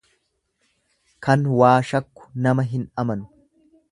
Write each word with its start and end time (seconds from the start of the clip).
Kan 1.27 1.43
waa 1.59 1.75
shakku 1.91 2.27
nama 2.47 2.67
hin 2.75 2.89
amanu. 3.05 3.31